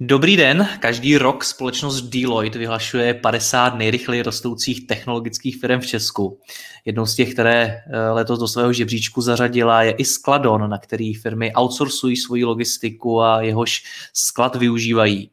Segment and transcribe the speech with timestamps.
[0.00, 6.40] Dobrý den, každý rok společnost Deloitte vyhlašuje 50 nejrychleji rostoucích technologických firm v Česku.
[6.84, 11.14] Jednou z těch, které eh, letos do svého žebříčku zařadila, je i Skladon, na který
[11.14, 15.30] firmy outsourcují svoji logistiku a jehož sklad využívají.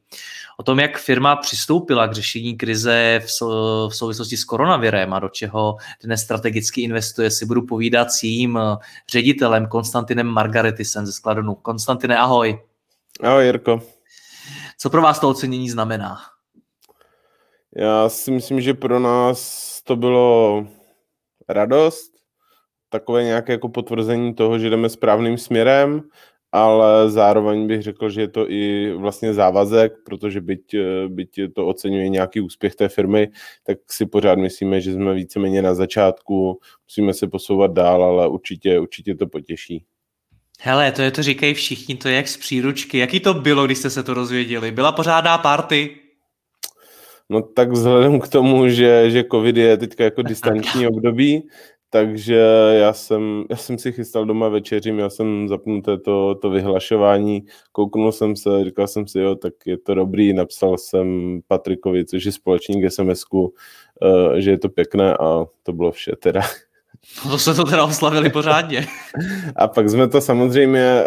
[0.58, 3.22] O tom, jak firma přistoupila k řešení krize
[3.90, 8.58] v souvislosti s koronavirem a do čeho dnes strategicky investuje, si budu povídat s jejím
[8.58, 8.78] eh,
[9.12, 11.56] ředitelem Konstantinem Margaretisem ze Skladonu.
[11.56, 12.60] Konstantine, ahoj.
[13.24, 13.95] Ahoj, Jirko.
[14.78, 16.18] Co pro vás to ocenění znamená?
[17.76, 20.68] Já si myslím, že pro nás to bylo
[21.50, 22.12] radost,
[22.90, 26.02] takové nějaké jako potvrzení toho, že jdeme správným směrem,
[26.52, 30.76] ale zároveň bych řekl, že je to i vlastně závazek, protože byť,
[31.08, 33.28] byť to oceňuje nějaký úspěch té firmy,
[33.64, 38.80] tak si pořád myslíme, že jsme víceméně na začátku, musíme se posouvat dál, ale určitě,
[38.80, 39.86] určitě to potěší.
[40.62, 42.98] Hele, to je to říkají všichni, to je jak z příručky.
[42.98, 44.72] Jaký to bylo, když jste se to rozvěděli?
[44.72, 45.98] Byla pořádná party?
[47.30, 51.48] No tak vzhledem k tomu, že, že covid je teďka jako distanční období,
[51.90, 52.42] takže
[52.74, 58.12] já jsem, já jsem si chystal doma večeři, já jsem zapnuté to, to vyhlašování, kouknul
[58.12, 62.32] jsem se, říkal jsem si, jo, tak je to dobrý, napsal jsem Patrikovi, což je
[62.32, 66.42] společník SMS-ku, uh, že je to pěkné a to bylo vše teda.
[67.26, 68.88] No to se to teda oslavili pořádně.
[69.56, 71.06] A pak jsme to samozřejmě, eh,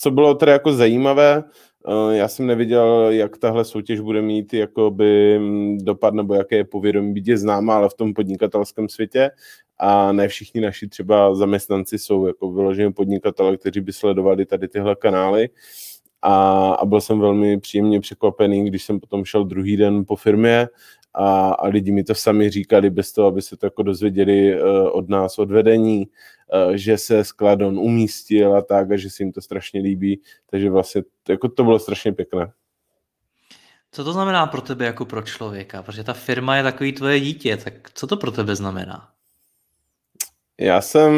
[0.00, 1.44] co bylo teda jako zajímavé,
[1.88, 6.64] eh, já jsem neviděl, jak tahle soutěž bude mít jakoby mm, dopad, nebo jaké je
[6.64, 9.30] povědomí, být je známa, ale v tom podnikatelském světě
[9.78, 14.96] a ne všichni naši třeba zaměstnanci jsou jako vyloženě podnikatele, kteří by sledovali tady tyhle
[14.96, 15.48] kanály.
[16.22, 20.68] A, a byl jsem velmi příjemně překvapený, když jsem potom šel druhý den po firmě
[21.14, 24.68] a, a lidi mi to sami říkali bez toho, aby se to jako dozvěděli uh,
[24.92, 29.32] od nás, od vedení, uh, že se Skladon umístil a tak a že se jim
[29.32, 30.20] to strašně líbí,
[30.50, 32.52] takže vlastně jako to bylo strašně pěkné.
[33.92, 35.82] Co to znamená pro tebe jako pro člověka?
[35.82, 39.08] Protože ta firma je takový tvoje dítě, tak co to pro tebe znamená?
[40.60, 41.12] Já jsem,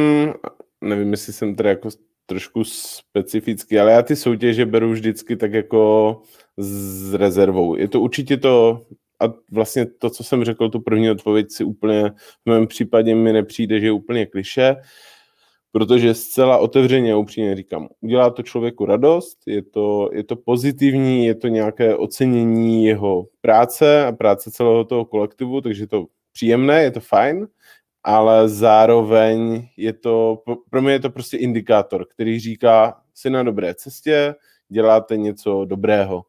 [0.80, 1.88] nevím, jestli jsem teda jako
[2.26, 6.22] trošku specifický, ale já ty soutěže beru vždycky tak jako
[6.56, 7.76] s rezervou.
[7.76, 8.86] Je to určitě to
[9.20, 12.10] a vlastně to, co jsem řekl, tu první odpověď si úplně
[12.44, 14.76] v mém případě mi nepřijde, že je úplně kliše,
[15.72, 21.26] protože zcela otevřeně a upřímně říkám, udělá to člověku radost, je to, je to pozitivní,
[21.26, 26.82] je to nějaké ocenění jeho práce a práce celého toho kolektivu, takže je to příjemné,
[26.82, 27.48] je to fajn,
[28.04, 33.74] ale zároveň je to, pro mě je to prostě indikátor, který říká, jsi na dobré
[33.74, 34.34] cestě,
[34.68, 36.22] děláte něco dobrého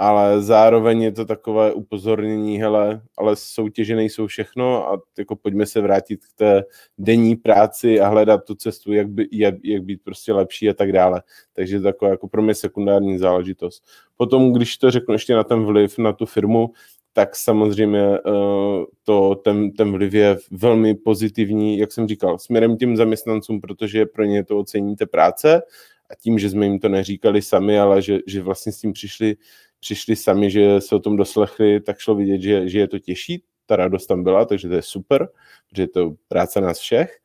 [0.00, 5.80] ale zároveň je to takové upozornění, hele, ale soutěže nejsou všechno a jako pojďme se
[5.80, 6.64] vrátit k té
[6.98, 10.92] denní práci a hledat tu cestu, jak, by, jak, jak být prostě lepší a tak
[10.92, 11.22] dále.
[11.52, 13.84] Takže to taková jako pro mě sekundární záležitost.
[14.16, 16.70] Potom, když to řeknu ještě na ten vliv na tu firmu,
[17.12, 22.96] tak samozřejmě uh, to, ten, ten vliv je velmi pozitivní, jak jsem říkal, směrem těm
[22.96, 25.62] zaměstnancům, protože pro ně to oceníte práce
[26.10, 29.36] a tím, že jsme jim to neříkali sami, ale že, že vlastně s tím přišli
[29.80, 33.42] přišli sami, že se o tom doslechli, tak šlo vidět, že, že je to těžší,
[33.66, 35.28] ta radost tam byla, takže to je super,
[35.76, 37.16] že je to práce nás všech.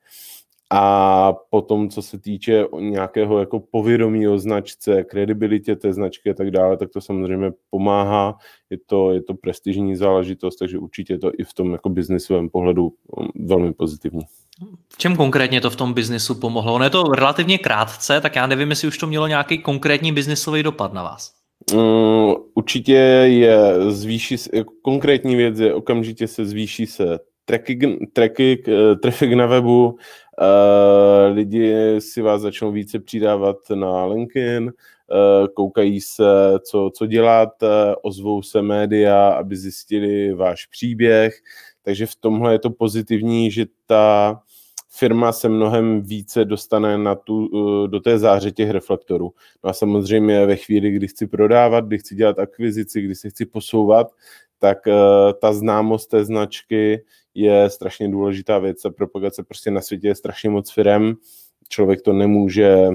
[0.72, 6.52] A potom, co se týče nějakého jako povědomí o značce, kredibilitě té značky a tak
[6.52, 8.38] dále, tak to samozřejmě pomáhá.
[8.70, 12.50] Je to, je to prestižní záležitost, takže určitě je to i v tom jako biznisovém
[12.50, 14.22] pohledu um, velmi pozitivní.
[14.94, 16.74] V čem konkrétně to v tom biznisu pomohlo?
[16.74, 20.64] Ono je to relativně krátce, tak já nevím, jestli už to mělo nějaký konkrétní biznisový
[20.64, 21.45] dopad na vás.
[21.74, 24.36] Um, určitě je zvýší,
[24.82, 27.80] konkrétní věc je okamžitě se zvýší se traffic,
[28.14, 29.98] traffic, eh, traffic na webu, uh,
[31.36, 36.24] lidi si vás začnou více přidávat na LinkedIn, uh, koukají se,
[36.64, 41.40] co, co děláte, ozvou se média, aby zjistili váš příběh,
[41.82, 44.42] takže v tomhle je to pozitivní, že ta
[44.98, 49.34] firma se mnohem více dostane na tu, eh, do té záře těch reflektorů.
[49.64, 53.46] No a samozřejmě ve chvíli, kdy chci prodávat, kdy chci dělat akvizici, kdy se chci
[53.46, 54.08] posouvat,
[54.60, 54.94] tak uh,
[55.42, 57.04] ta známost té značky
[57.34, 61.16] je strašně důležitá věc a propagace prostě na světě je strašně moc firem,
[61.70, 62.88] člověk to nemůže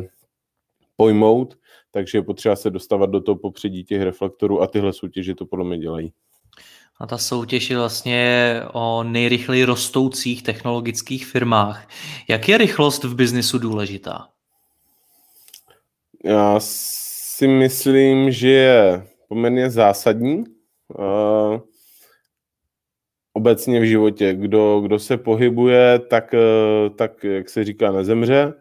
[0.96, 1.58] pojmout,
[1.90, 5.64] takže je potřeba se dostávat do toho popředí těch reflektorů a tyhle soutěže to podle
[5.64, 6.12] mě dělají.
[7.00, 11.88] A ta soutěž je vlastně o nejrychleji rostoucích technologických firmách.
[12.28, 14.28] Jak je rychlost v biznisu důležitá?
[16.24, 20.44] Já si myslím, že je poměrně zásadní.
[20.98, 21.60] Uh,
[23.32, 24.34] obecně v životě.
[24.34, 28.54] Kdo, kdo se pohybuje, tak, uh, tak, jak se říká, nezemře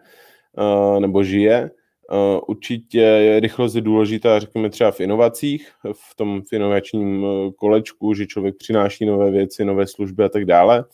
[0.58, 1.72] uh, nebo žije.
[2.12, 8.28] Uh, určitě rychlost je důležitá, řekněme třeba v inovacích, v tom inovačním uh, kolečku, že
[8.28, 10.86] člověk přináší nové věci, nové služby a tak dále.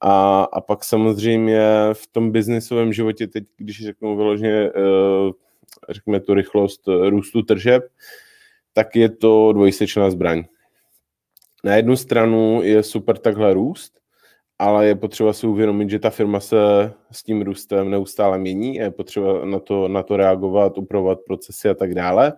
[0.00, 1.60] A, a pak samozřejmě
[1.92, 5.32] v tom biznisovém životě, teď když řeknu vyloženě, uh,
[5.88, 7.82] řekněme tu rychlost růstu tržeb,
[8.72, 10.44] tak je to dvojsečná zbraň.
[11.64, 13.98] Na jednu stranu je super takhle růst,
[14.58, 16.56] ale je potřeba si uvědomit, že ta firma se
[17.10, 21.68] s tím růstem neustále mění a je potřeba na to, na to reagovat, upravovat procesy
[21.68, 22.32] a tak dále.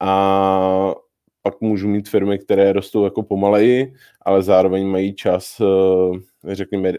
[0.00, 0.94] A
[1.42, 6.92] pak můžu mít firmy, které rostou jako pomaleji, ale zároveň mají čas, eh, řekněme,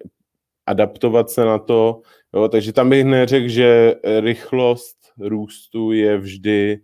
[0.65, 2.01] adaptovat se na to.
[2.33, 6.79] Jo, takže tam bych neřekl, že rychlost růstu je vždy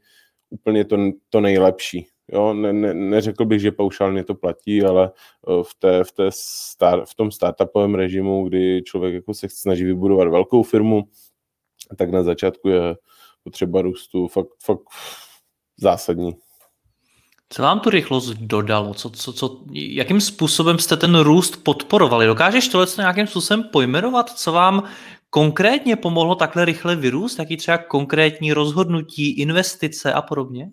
[0.50, 0.98] úplně to,
[1.30, 2.08] to nejlepší.
[2.34, 6.26] Jo, ne, ne, neřekl bych, že paušálně to platí, ale eh, v, té, v, té
[6.30, 11.04] star, v tom startupovém režimu, kdy člověk jako se snaží vybudovat velkou firmu,
[11.98, 12.96] tak na začátku je
[13.44, 14.84] potřeba růstu fakt, fakt
[15.78, 16.36] zásadní.
[17.50, 18.94] Co vám tu rychlost dodalo?
[18.94, 22.26] Co, co, co, jakým způsobem jste ten růst podporovali?
[22.26, 24.30] Dokážeš tohle nějakým způsobem pojmenovat?
[24.30, 24.84] Co vám
[25.30, 27.40] konkrétně pomohlo takhle rychle vyrůst?
[27.40, 30.72] Jaký třeba konkrétní rozhodnutí, investice a podobně?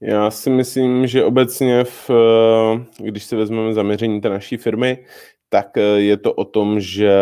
[0.00, 5.04] Já si myslím, že obecně, v, eh, když si vezmeme zaměření té naší firmy,
[5.48, 7.12] tak eh, je to o tom, že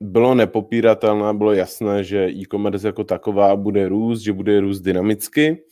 [0.00, 5.64] bylo nepopíratelné, bylo jasné, že e-commerce jako taková bude růst, že bude růst dynamicky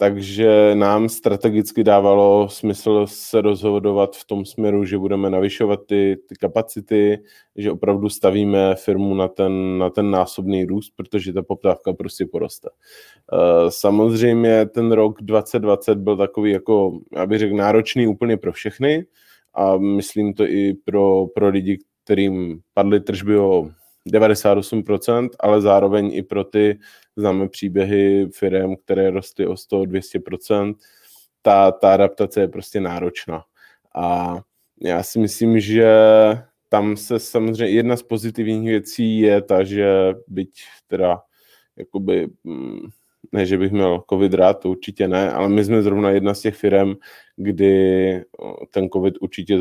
[0.00, 6.34] takže nám strategicky dávalo smysl se rozhodovat v tom směru, že budeme navyšovat ty, ty
[6.34, 7.22] kapacity,
[7.56, 12.68] že opravdu stavíme firmu na ten, na ten násobný růst, protože ta poptávka prostě poroste.
[13.32, 19.06] Eh, samozřejmě ten rok 2020 byl takový jako, já bych řekl, náročný úplně pro všechny
[19.54, 23.70] a myslím to i pro, pro lidi, kterým padly tržby o
[24.08, 26.78] 98%, ale zároveň i pro ty
[27.20, 30.74] známe příběhy firm, které rostly o 100-200%,
[31.42, 33.44] ta, ta adaptace je prostě náročná.
[33.94, 34.36] A
[34.82, 35.92] já si myslím, že
[36.68, 41.22] tam se samozřejmě jedna z pozitivních věcí je ta, že byť teda
[41.76, 42.80] jakoby, mm,
[43.32, 46.40] ne, že bych měl covid rád, to určitě ne, ale my jsme zrovna jedna z
[46.40, 46.94] těch firm,
[47.36, 48.24] kdy
[48.70, 49.58] ten covid určitě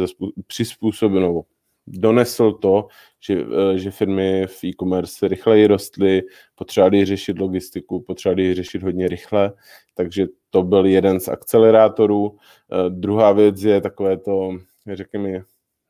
[0.48, 1.42] přizpůsobil,
[1.90, 2.88] donesl to,
[3.20, 6.22] že, eh, že firmy v e-commerce rychleji rostly,
[6.56, 9.54] potřebovali řešit logistiku, potřebovali řešit hodně rychle,
[9.96, 12.38] takže to byl jeden z akcelerátorů.
[12.72, 14.52] Eh, druhá věc je takové to,
[14.94, 15.44] řekněme,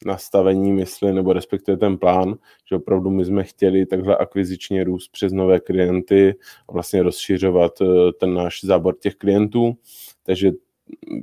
[0.05, 2.35] nastavení mysli, nebo respektive ten plán,
[2.69, 6.35] že opravdu my jsme chtěli takhle akvizičně růst přes nové klienty
[6.69, 7.85] a vlastně rozšiřovat eh,
[8.19, 9.77] ten náš zábor těch klientů,
[10.23, 10.51] takže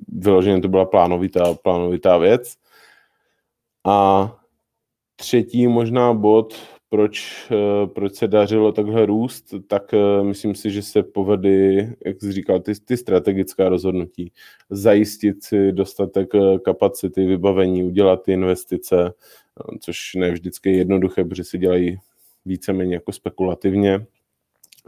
[0.08, 2.54] vyloženě to byla plánovitá, plánovitá věc.
[3.84, 4.45] A
[5.16, 6.54] třetí možná bod,
[6.88, 12.20] proč, eh, proč se dařilo takhle růst, tak eh, myslím si, že se povedly, jak
[12.20, 14.32] jsi říkal, ty, ty strategická rozhodnutí.
[14.70, 19.12] Zajistit si dostatek eh, kapacity, vybavení, udělat ty investice,
[19.80, 21.98] což ne vždycky je jednoduché, protože si dělají
[22.44, 24.06] víceméně jako spekulativně.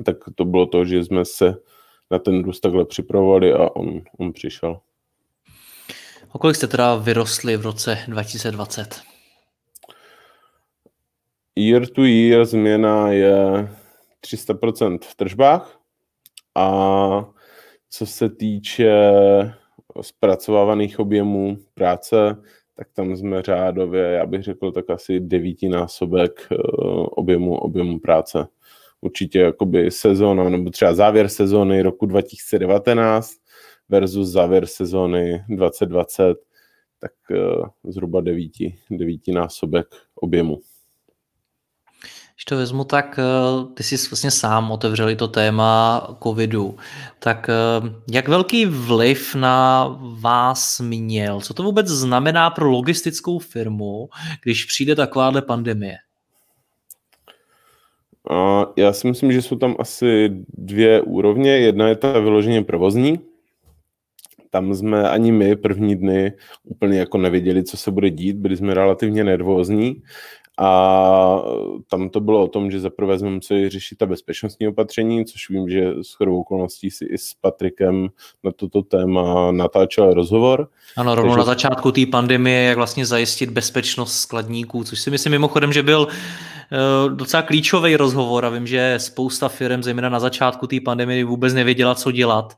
[0.04, 1.54] Tak to bylo to, že jsme se
[2.10, 4.80] na ten růst takhle připravovali a on, on přišel.
[6.32, 9.07] O kolik jste teda vyrostli v roce 2020?
[11.58, 13.68] Year to year změna je
[14.26, 15.80] 300% v tržbách
[16.54, 17.30] a
[17.90, 18.92] co se týče
[20.00, 22.36] zpracovávaných objemů práce,
[22.74, 26.56] tak tam jsme řádově, já bych řekl, tak asi devítinásobek eh,
[27.10, 28.46] objemu, objemu práce.
[29.00, 33.32] Určitě jakoby sezóna, nebo třeba závěr sezóny roku 2019
[33.88, 36.36] versus závěr sezóny 2020,
[36.98, 37.36] tak eh,
[37.84, 40.60] zhruba devíti, devítinásobek objemu.
[42.38, 46.76] Když to vezmu, tak eh, ty jsi vlastně sám otevřeli to téma covidu.
[47.18, 47.54] Tak eh,
[48.12, 49.86] jak velký vliv na
[50.20, 51.40] vás měl?
[51.40, 54.08] Co to vůbec znamená pro logistickou firmu,
[54.42, 55.96] když přijde takováhle pandemie?
[58.76, 61.50] Já si myslím, že jsou tam asi dvě úrovně.
[61.50, 63.20] Jedna je ta vyloženě provozní.
[64.50, 66.32] Tam jsme ani my první dny
[66.64, 70.02] úplně jako nevěděli, co se bude dít, byli jsme relativně nervózní.
[70.58, 71.42] A
[71.90, 75.68] tam to bylo o tom, že zaprvé jsme museli řešit ta bezpečnostní opatření, což vím,
[75.68, 78.08] že s chodou okolností si i s Patrikem
[78.44, 80.68] na toto téma natáčel rozhovor.
[80.96, 81.38] Ano, rovnou Takže...
[81.38, 86.08] na začátku té pandemie, jak vlastně zajistit bezpečnost skladníků, což si myslím mimochodem, že byl
[86.10, 91.54] eh, docela klíčový rozhovor a vím, že spousta firm, zejména na začátku té pandemie, vůbec
[91.54, 92.54] nevěděla, co dělat,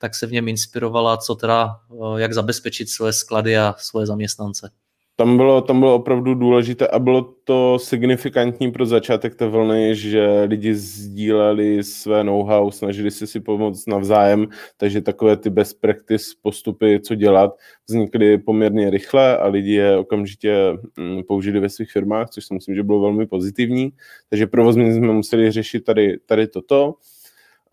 [0.00, 4.70] tak se v něm inspirovala, co teda, eh, jak zabezpečit své sklady a svoje zaměstnance
[5.16, 10.42] tam bylo, tam bylo opravdu důležité a bylo to signifikantní pro začátek té vlny, že
[10.42, 17.00] lidi sdíleli své know-how, snažili se si pomoct navzájem, takže takové ty best practice postupy,
[17.00, 17.54] co dělat,
[17.88, 20.56] vznikly poměrně rychle a lidi je okamžitě
[20.98, 23.92] mm, použili ve svých firmách, což si myslím, že bylo velmi pozitivní.
[24.30, 26.94] Takže provozně jsme museli řešit tady, tady toto.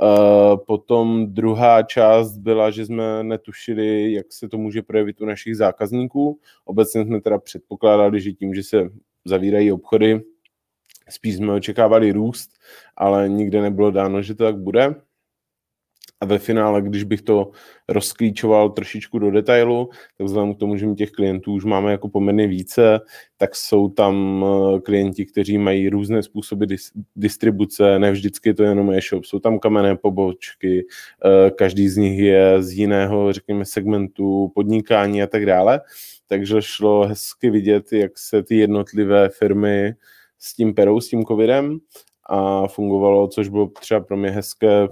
[0.02, 5.58] Uh, potom druhá část byla, že jsme netušili, jak se to může projevit u našich
[5.58, 6.40] zákazníků.
[6.66, 8.90] Obecně jsme teda předpokládali, že tím, že se
[9.26, 10.22] zavírají obchody,
[11.10, 12.52] spíš jsme očekávali růst,
[12.96, 14.96] ale nikde nebylo dáno, že to tak bude.
[16.22, 17.52] A ve finále, když bych to
[17.90, 22.10] rozklíčoval trošičku do detailu, tak vzhledem k tomu, že my těch klientů už máme jako
[22.10, 23.00] poměrně více,
[23.38, 28.92] tak jsou tam eh, klienti, kteří mají různé způsoby dis- distribuce, ne vždycky to jenom
[28.92, 30.86] e-shop, jsou tam kamenné pobočky,
[31.26, 35.82] eh, každý z nich je z jiného, řekněme, segmentu podnikání a tak dále.
[36.28, 39.94] Takže šlo hezky vidět, jak se ty jednotlivé firmy
[40.40, 41.80] s tím perou, s tím covidem
[42.34, 44.88] a fungovalo, což bylo třeba pro mě hezké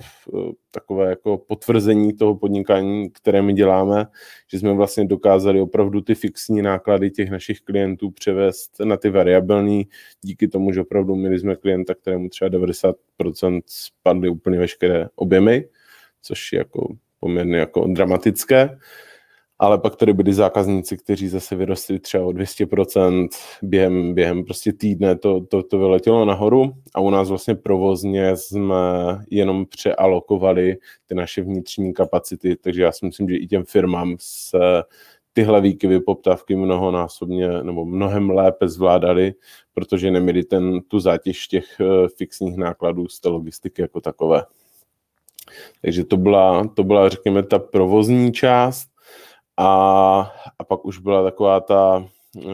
[0.71, 4.05] takové jako potvrzení toho podnikání, které my děláme,
[4.51, 9.87] že jsme vlastně dokázali opravdu ty fixní náklady těch našich klientů převést na ty variabilní,
[10.21, 15.65] díky tomu, že opravdu měli jsme klienta, kterému třeba 90% spadly úplně veškeré objemy,
[16.21, 18.77] což je jako poměrně jako dramatické
[19.59, 23.27] ale pak tady byli zákazníci, kteří zase vyrostli třeba o 200%
[23.63, 28.75] během, během prostě týdne, to, to, to vyletělo nahoru a u nás vlastně provozně jsme
[29.29, 34.83] jenom přealokovali ty naše vnitřní kapacity, takže já si myslím, že i těm firmám se
[35.33, 39.33] tyhle výkyvy poptávky mnohonásobně nebo mnohem lépe zvládali,
[39.73, 44.43] protože neměli ten, tu zátěž těch eh, fixních nákladů z té logistiky jako takové.
[45.81, 48.88] Takže to byla, to byla, řekněme, ta provozní část.
[49.61, 52.07] A, a pak už byla taková ta,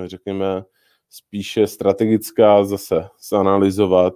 [0.05, 0.63] řekněme,
[1.09, 4.13] spíše strategická zase zanalizovat,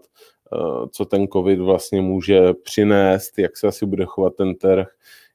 [0.54, 4.88] eh, co ten covid vlastně může přinést, jak se asi bude chovat ten trh.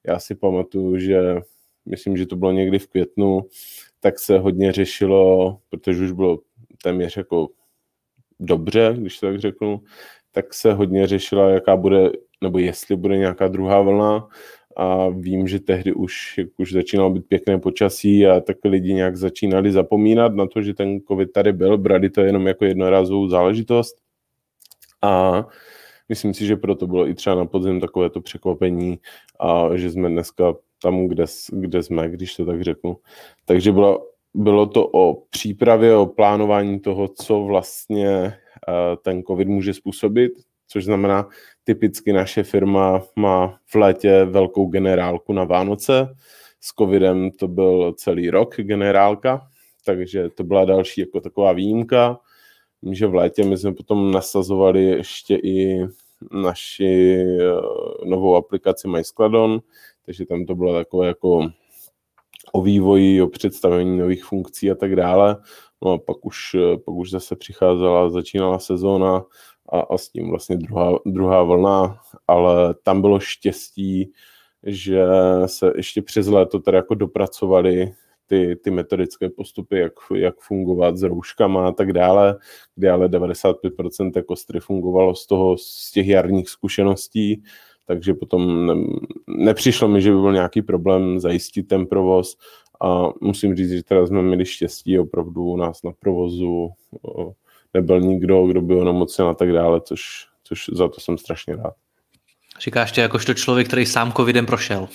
[0.06, 1.40] Já si pamatuju, že
[1.87, 3.40] myslím, že to bylo někdy v květnu,
[4.00, 6.38] tak se hodně řešilo, protože už bylo
[6.82, 7.49] téměř jako
[8.40, 9.80] dobře, když to tak řeknu,
[10.32, 14.28] tak se hodně řešila, jaká bude, nebo jestli bude nějaká druhá vlna
[14.76, 19.16] a vím, že tehdy už, jak už začínalo být pěkné počasí a tak lidi nějak
[19.16, 23.96] začínali zapomínat na to, že ten covid tady byl, brali to jenom jako jednorázovou záležitost.
[25.02, 25.44] A
[26.08, 28.98] myslím si, že proto bylo i třeba na podzim takové to překvapení
[29.40, 32.96] a že jsme dneska tam, kde, kde jsme, když to tak řeknu.
[33.44, 38.36] Takže bylo, bylo to o přípravě, o plánování toho, co vlastně eh,
[39.02, 40.32] ten covid může způsobit,
[40.68, 41.28] což znamená,
[41.64, 46.14] typicky naše firma má v létě velkou generálku na Vánoce,
[46.61, 49.49] s covidem to byl celý rok generálka,
[49.87, 52.18] takže to byla další jako taková výjimka.
[52.90, 55.87] Že v létě my jsme potom nasazovali ještě i
[56.33, 57.54] naši eh,
[58.04, 59.61] novou aplikaci MySkladon,
[60.06, 61.49] takže tam to bylo takové jako
[62.52, 65.37] o vývoji, o představení nových funkcí a tak dále.
[65.85, 69.25] No a pak už, eh, pak už zase přicházela, začínala sezóna,
[69.73, 74.12] a, a s tím vlastně druhá, druhá vlna, ale tam bylo štěstí,
[74.66, 75.04] že
[75.47, 77.94] se ještě přes léto teda jako dopracovali
[78.26, 82.37] ty, ty metodické postupy, jak, jak fungovat s rouškama a tak dále,
[82.76, 87.42] kde ale 95% jako stry fungovalo z toho, z těch jarních zkušeností,
[87.87, 88.75] takže potom ne,
[89.26, 92.37] nepřišlo mi, že by byl nějaký problém zajistit ten provoz
[92.80, 96.68] a musím říct, že teda jsme měli štěstí opravdu u nás na provozu
[97.74, 100.00] nebyl nikdo, kdo byl onemocněn a tak dále, což,
[100.44, 101.74] což za to jsem strašně rád.
[102.60, 104.88] Říkáš to jakožto člověk, který sám covidem prošel.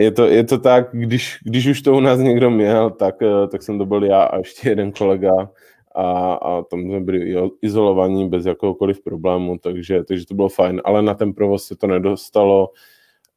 [0.00, 3.48] Je to, je to tak, když, když už to u nás někdo měl, tak, eh,
[3.48, 5.50] tak jsem to byl já a ještě jeden kolega
[5.94, 11.02] a, a tam jsme byli izolovaní bez jakéhokoliv problému, takže, takže to bylo fajn, ale
[11.02, 12.70] na ten provoz se to nedostalo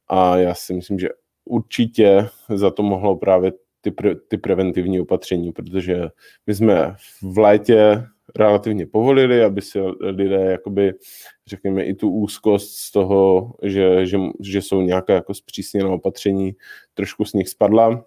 [0.07, 1.09] a já si myslím, že
[1.45, 6.07] určitě za to mohlo právě ty, pre, ty preventivní opatření, protože
[6.47, 8.03] my jsme v létě
[8.35, 10.93] relativně povolili, aby si lidé, jakoby,
[11.47, 16.55] řekněme, i tu úzkost z toho, že, že, že jsou nějaké jako zpřísněné opatření,
[16.93, 18.05] trošku z nich spadla,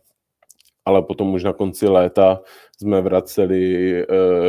[0.85, 2.41] ale potom už na konci léta
[2.81, 4.07] jsme vraceli e,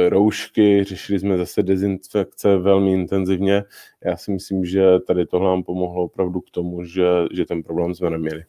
[0.10, 3.64] roušky, řešili jsme zase dezinfekce velmi intenzivně.
[4.06, 7.96] Já si myslím, že tady tohle nám pomohlo opravdu k tomu, že, že ten problém
[7.96, 8.44] jsme neměli.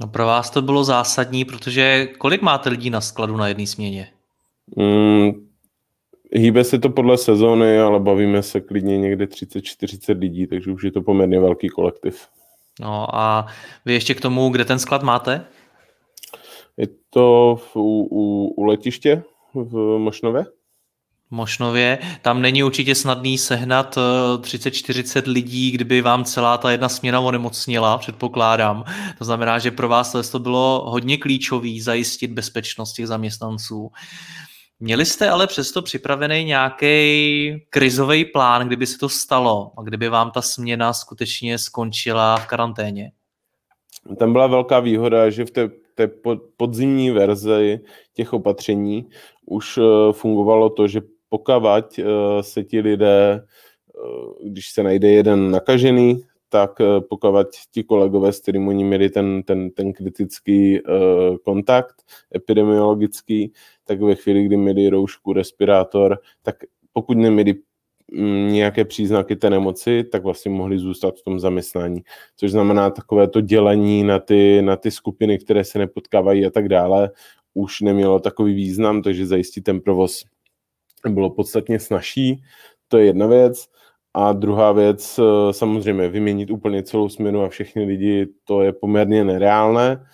[0.00, 4.08] No pro vás to bylo zásadní, protože kolik máte lidí na skladu na jedné směně?
[4.76, 5.43] Mm,
[6.34, 10.92] hýbe se to podle sezóny, ale bavíme se klidně někde 30-40 lidí, takže už je
[10.92, 12.28] to poměrně velký kolektiv.
[12.80, 13.46] No a
[13.84, 15.44] vy ještě k tomu, kde ten sklad máte?
[16.76, 19.22] Je to v, u, u, u letiště
[19.54, 20.44] v Mošnově.
[21.30, 21.98] Mošnově.
[22.22, 23.96] Tam není určitě snadný sehnat
[24.40, 28.84] 30-40 eh, lidí, kdyby vám celá ta jedna směna onemocnila, předpokládám.
[29.18, 33.90] To znamená, že pro vás to bylo hodně klíčový zajistit bezpečnost těch zaměstnanců.
[34.84, 40.30] Měli jste ale přesto připravený nějaký krizový plán, kdyby se to stalo a kdyby vám
[40.30, 43.12] ta směna skutečně skončila v karanténě?
[44.18, 46.10] Tam byla velká výhoda, že v té, té
[46.56, 47.80] podzimní verzi
[48.12, 49.08] těch opatření
[49.46, 52.04] už eh, fungovalo to, že pokavať eh,
[52.40, 56.70] se ti lidé, eh, když se najde jeden nakažený, tak
[57.08, 61.94] pokud ti kolegové, s kterými oni měli ten, ten, ten kritický uh, kontakt
[62.36, 63.52] epidemiologický,
[63.84, 66.56] tak ve chvíli, kdy měli roušku, respirátor, tak
[66.92, 67.54] pokud neměli
[68.12, 72.02] mm, nějaké příznaky té nemoci, tak vlastně mohli zůstat v tom zaměstnání.
[72.36, 76.68] Což znamená takové to dělení na ty, na ty skupiny, které se nepotkávají a tak
[76.68, 77.10] dále,
[77.54, 80.24] už nemělo takový význam, takže zajistit ten provoz
[81.08, 82.42] bylo podstatně snažší.
[82.88, 83.66] To je jedna věc.
[84.14, 89.24] A druhá věc, eh, samozřejmě vyměnit úplně celou směnu a všechny lidi, to je poměrně
[89.24, 90.06] nereálné,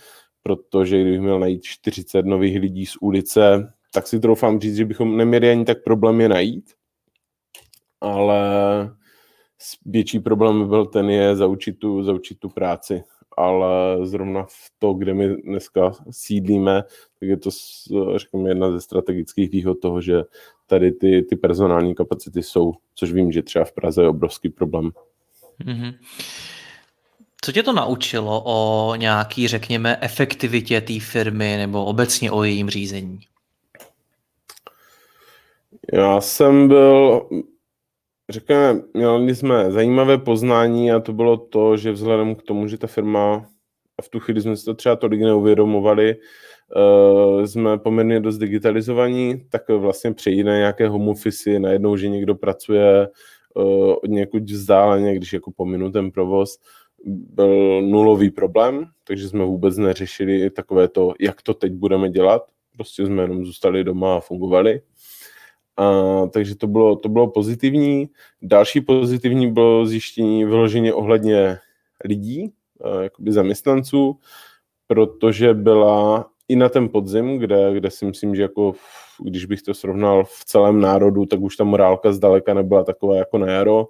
[0.42, 5.16] protože kdybych měl najít 40 nových lidí z ulice, tak si troufám říct, že bychom
[5.16, 6.70] neměli ani tak problém je najít,
[8.00, 8.40] ale
[9.86, 13.02] větší problém by byl ten je zaučit tu, zaučit tu práci.
[13.36, 16.82] Ale zrovna v to, kde my dneska sídlíme,
[17.20, 17.50] tak je to,
[18.16, 20.22] řekněme, jedna ze strategických výhod toho, že
[20.70, 24.90] tady ty, ty personální kapacity jsou, což vím, že třeba v Praze je obrovský problém.
[25.64, 25.94] Mm-hmm.
[27.44, 33.20] Co tě to naučilo o nějaký, řekněme, efektivitě té firmy nebo obecně o jejím řízení?
[35.92, 37.28] Já jsem byl
[38.30, 42.86] řekněme, měli jsme zajímavé poznání a to bylo to, že vzhledem k tomu, že ta
[42.86, 43.46] firma,
[44.00, 46.16] v tu chvíli jsme si to třeba tolik neuvědomovali,
[46.76, 52.34] uh, jsme poměrně dost digitalizovaní, tak vlastně přejít na nějaké home office, najednou, že někdo
[52.34, 53.08] pracuje
[53.54, 56.58] uh, od někud vzdáleně, když jako pominu ten provoz,
[57.06, 62.42] byl nulový problém, takže jsme vůbec neřešili takové to, jak to teď budeme dělat,
[62.76, 64.80] prostě jsme jenom zůstali doma a fungovali.
[65.76, 68.08] A, takže to bylo, to bylo pozitivní.
[68.42, 71.58] Další pozitivní bylo zjištění vyloženě ohledně
[72.04, 72.52] lidí,
[73.00, 74.18] jakoby zaměstnanců,
[74.86, 78.78] protože byla i na ten podzim, kde, kde si myslím, že jako v,
[79.24, 83.38] když bych to srovnal v celém národu, tak už ta morálka zdaleka nebyla taková jako
[83.38, 83.88] na jaro,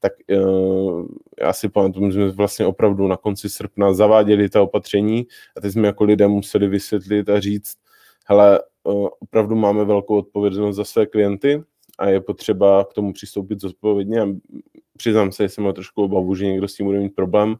[0.00, 1.06] tak uh,
[1.40, 5.26] já si pamatuju, že jsme vlastně opravdu na konci srpna zaváděli ta opatření
[5.56, 7.76] a teď jsme jako lidé museli vysvětlit a říct,
[8.26, 8.60] hele,
[9.20, 11.62] opravdu máme velkou odpovědnost za své klienty
[11.98, 14.20] a je potřeba k tomu přistoupit zodpovědně.
[14.20, 14.26] A
[14.96, 17.56] přiznám se, že jsem měl trošku obavu, že někdo s tím bude mít problém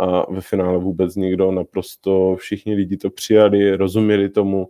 [0.00, 4.68] a ve finále vůbec nikdo, naprosto všichni lidi to přijali, rozuměli tomu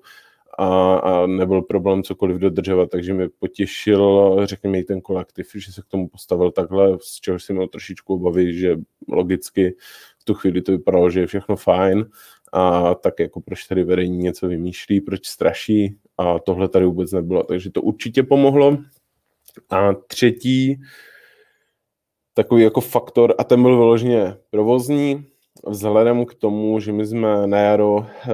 [0.58, 5.82] a, a nebyl problém cokoliv dodržovat, takže mi potěšil, řekněme, i ten kolektiv, že se
[5.82, 8.76] k tomu postavil takhle, z čeho jsem měl trošičku obavy, že
[9.08, 9.74] logicky
[10.18, 12.06] v tu chvíli to vypadalo, že je všechno fajn
[12.52, 17.42] a tak jako proč tady vedení něco vymýšlí, proč straší a tohle tady vůbec nebylo,
[17.42, 18.78] takže to určitě pomohlo.
[19.70, 20.80] A třetí
[22.34, 25.24] takový jako faktor, a ten byl vyloženě provozní,
[25.66, 28.32] vzhledem k tomu, že my jsme na jaro e,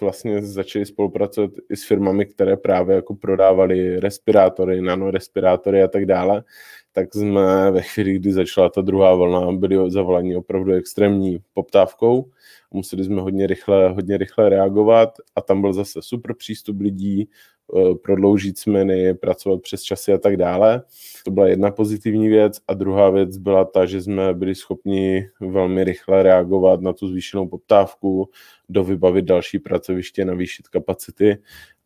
[0.00, 6.44] vlastně začali spolupracovat i s firmami, které právě jako prodávali respirátory, nanorespirátory a tak dále,
[6.92, 12.30] tak jsme ve chvíli, kdy začala ta druhá vlna, byli zavolaní opravdu extrémní poptávkou
[12.70, 17.28] museli jsme hodně rychle, hodně rychle reagovat a tam byl zase super přístup lidí,
[17.76, 20.82] eh, prodloužit směny, pracovat přes časy a tak dále.
[21.24, 25.84] To byla jedna pozitivní věc a druhá věc byla ta, že jsme byli schopni velmi
[25.84, 28.30] rychle reagovat na tu zvýšenou poptávku,
[28.68, 31.38] dovybavit další pracoviště, navýšit kapacity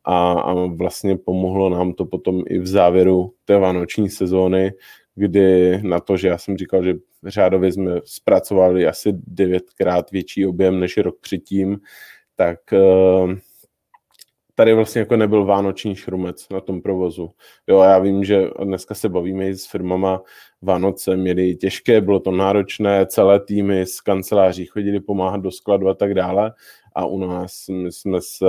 [0.03, 4.71] a, a vlastně pomohlo nám to potom i v závěru té vánoční sezóny,
[5.15, 6.93] kdy na to, že já jsem říkal, že
[7.25, 11.79] řádově jsme zpracovali asi devětkrát větší objem než rok předtím,
[12.35, 13.33] tak uh,
[14.55, 17.29] tady vlastně jako nebyl vánoční šrumec na tom provozu.
[17.67, 20.21] Jo, já vím, že dneska se bavíme i s firmama,
[20.61, 25.93] Vánoce měli těžké, bylo to náročné, celé týmy z kanceláří chodili pomáhat do skladu a
[25.93, 26.53] tak dále
[26.95, 28.45] a u nás my jsme se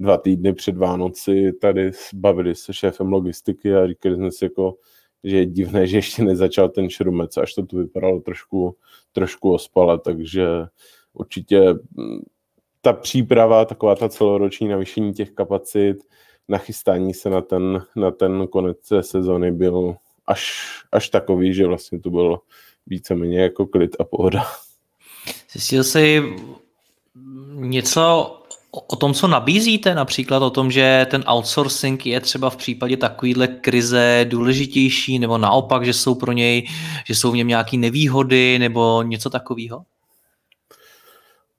[0.00, 4.76] dva týdny před Vánoci tady bavili se šéfem logistiky a říkali jsme si jako,
[5.24, 8.76] že je divné, že ještě nezačal ten šrumec, až to tu vypadalo trošku,
[9.12, 10.46] trošku ospale, takže
[11.12, 11.74] určitě
[12.80, 15.96] ta příprava, taková ta celoroční navýšení těch kapacit,
[16.48, 22.10] nachystání se na ten, na ten konec sezony byl až, až takový, že vlastně to
[22.10, 22.40] bylo
[22.86, 24.44] víceméně jako klid a pohoda.
[25.52, 26.22] Zjistil jsi
[27.54, 28.36] něco
[28.70, 33.46] o tom, co nabízíte, například o tom, že ten outsourcing je třeba v případě takovýhle
[33.46, 36.66] krize důležitější, nebo naopak, že jsou pro něj,
[37.06, 39.82] že jsou v něm nějaké nevýhody, nebo něco takového?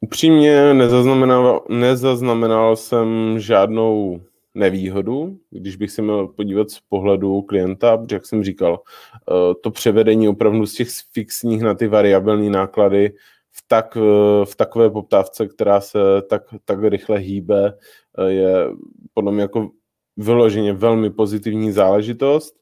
[0.02, 4.22] Upřímně nezaznamenal, nezaznamenal jsem žádnou
[4.56, 8.80] nevýhodu, když bych se měl podívat z pohledu klienta, protože jak jsem říkal,
[9.16, 13.14] eh, to převedení opravdu z těch fixních na ty variabilní náklady
[13.52, 17.78] v, tak, eh, v takové poptávce, která se tak, tak rychle hýbe,
[18.18, 18.68] eh, je
[19.14, 19.70] podle mě jako
[20.18, 22.56] vyloženě velmi pozitivní záležitost.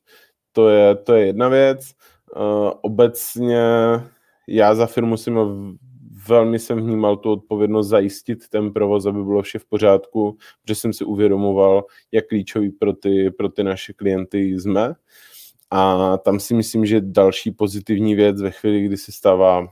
[0.52, 1.92] To je, to je jedna věc.
[2.82, 3.62] Obecně
[4.48, 5.36] já za firmu jsem
[6.28, 10.94] velmi jsem vnímal tu odpovědnost zajistit ten provoz, aby bylo vše v pořádku, protože jsem
[10.94, 14.94] si uvědomoval, jak klíčový pro ty, pro ty naše klienty jsme.
[15.72, 19.68] A tam si myslím, že další pozitivní věc ve chvíli, kdy se stává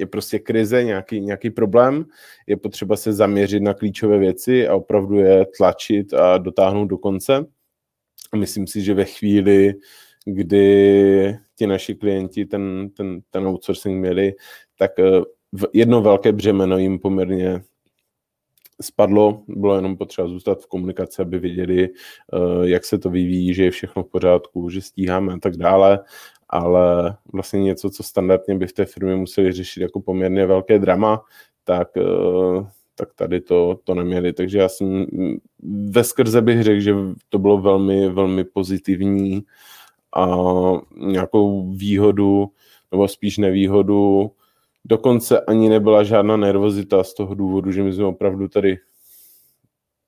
[0.00, 2.04] je prostě krize, nějaký, nějaký problém,
[2.46, 7.46] je potřeba se zaměřit na klíčové věci a opravdu je tlačit a dotáhnout do konce.
[8.32, 9.74] A myslím si, že ve chvíli,
[10.24, 14.34] kdy ti naši klienti ten, ten, ten outsourcing měli,
[14.78, 15.20] tak eh,
[15.72, 17.62] jedno velké břemeno jim poměrně
[18.82, 23.64] spadlo, bylo jenom potřeba zůstat v komunikaci, aby viděli, eh, jak se to vyvíjí, že
[23.64, 26.00] je všechno v pořádku, že stíháme a tak dále,
[26.48, 31.22] ale vlastně něco, co standardně by v té firmě museli řešit jako poměrně velké drama,
[31.64, 34.32] tak, eh, tak tady to, to neměli.
[34.32, 35.06] Takže já jsem
[35.90, 36.94] ve skrze bych řekl, že
[37.28, 39.42] to bylo velmi, velmi pozitivní
[40.16, 40.36] a
[40.96, 42.50] nějakou výhodu,
[42.92, 44.30] nebo spíš nevýhodu,
[44.84, 48.78] Dokonce ani nebyla žádná nervozita z toho důvodu, že my jsme opravdu tady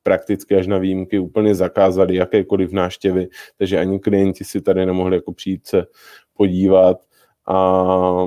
[0.03, 5.33] prakticky až na výjimky úplně zakázali jakékoliv náštěvy, takže ani klienti si tady nemohli jako
[5.33, 5.87] přijít se
[6.37, 7.01] podívat
[7.47, 8.27] a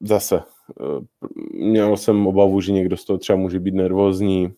[0.00, 4.52] zase eh, měl jsem obavu, že někdo z toho třeba může být nervózní.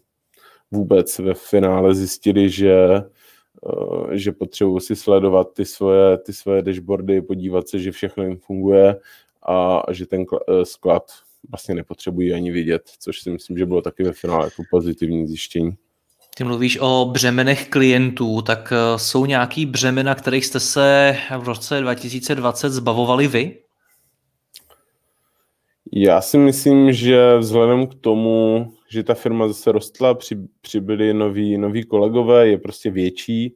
[0.70, 7.22] Vůbec ve finále zjistili, že, eh, že potřebuji si sledovat ty svoje, ty svoje dashboardy,
[7.22, 9.00] podívat se, že všechno jim funguje
[9.48, 11.02] a že ten eh, sklad
[11.50, 15.76] vlastně nepotřebují ani vidět, což si myslím, že bylo taky ve finále jako pozitivní zjištění.
[16.36, 21.80] Ty mluvíš o břemenech klientů, tak eh, jsou nějaký břemena, kterých jste se v roce
[21.80, 23.58] 2020 zbavovali vy?
[25.92, 31.58] Já si myslím, že vzhledem k tomu, že ta firma zase rostla, při, přibyli noví,
[31.58, 33.54] noví kolegové, je prostě větší,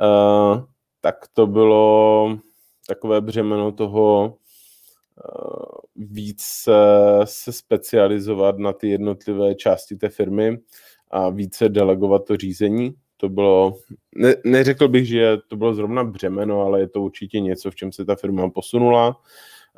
[0.00, 0.64] uh,
[1.00, 2.38] tak to bylo
[2.86, 4.36] takové břemeno toho
[5.96, 6.72] více
[7.24, 10.58] se specializovat na ty jednotlivé části té firmy
[11.14, 12.94] a více delegovat to řízení.
[13.16, 13.76] To bylo,
[14.16, 17.92] ne, neřekl bych, že to bylo zrovna břemeno, ale je to určitě něco, v čem
[17.92, 19.20] se ta firma posunula.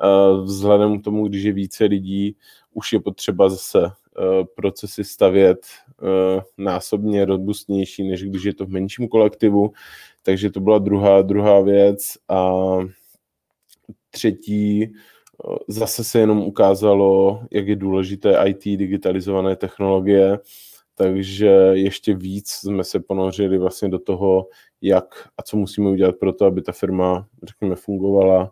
[0.03, 2.35] Eh, vzhledem k tomu, když je více lidí,
[2.73, 8.69] už je potřeba zase eh, procesy stavět eh, násobně robustnější, než když je to v
[8.69, 9.71] menším kolektivu.
[10.23, 12.17] Takže to byla druhá, druhá věc.
[12.29, 12.51] A
[14.09, 14.93] třetí,
[15.67, 20.39] Zase se jenom ukázalo, jak je důležité IT, digitalizované technologie,
[20.97, 24.47] takže ještě víc jsme se ponořili vlastně do toho,
[24.81, 28.51] jak a co musíme udělat pro to, aby ta firma, řekněme, fungovala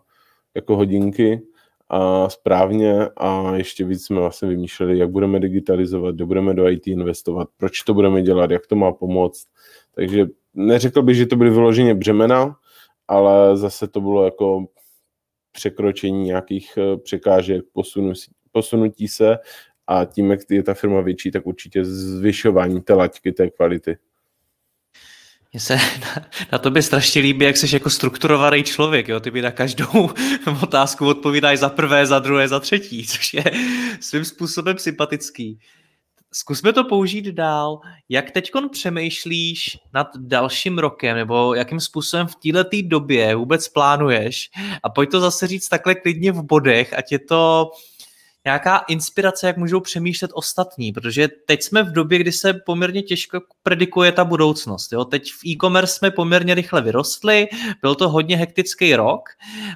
[0.54, 1.42] jako hodinky
[1.88, 6.86] a správně a ještě víc jsme vlastně vymýšleli, jak budeme digitalizovat, kde budeme do IT
[6.86, 9.46] investovat, proč to budeme dělat, jak to má pomoct.
[9.94, 12.56] Takže neřekl bych, že to byly vyloženě břemena,
[13.08, 14.66] ale zase to bylo jako
[15.52, 19.38] překročení nějakých eh, překážek, posunutí, posunutí se
[19.86, 23.96] a tím, jak je ta firma větší, tak určitě zvyšování té laťky, té kvality.
[25.52, 29.08] Mně se na, na tobě strašně líbí, jak jsi jako strukturovaný člověk.
[29.08, 29.20] Jo?
[29.20, 30.10] Ty mi na každou
[30.62, 33.44] otázku odpovídáš za prvé, za druhé, za třetí, což je
[34.00, 35.58] svým způsobem sympatický.
[36.32, 37.80] zkusme to použít dál.
[38.08, 44.50] Jak teď přemýšlíš nad dalším rokem, nebo jakým způsobem v této době vůbec plánuješ?
[44.82, 47.70] A pojď to zase říct takhle klidně v bodech, ať je to
[48.46, 53.40] nějaká inspirace, jak můžou přemýšlet ostatní, protože teď jsme v době, kdy se poměrně těžko
[53.62, 54.92] predikuje ta budoucnost.
[54.92, 55.04] Jo?
[55.04, 57.48] Teď v e-commerce jsme poměrně rychle vyrostli,
[57.82, 59.28] byl to hodně hektický rok,